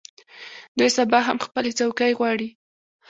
[0.77, 2.49] دوی سبا هم خپلې څوکۍ غواړي.